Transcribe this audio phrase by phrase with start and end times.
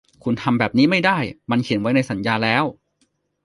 [0.23, 1.17] คุณทำแบบนี้ไม่ได้
[1.51, 2.63] มันเขียนไว้ในสัญญาแล้ว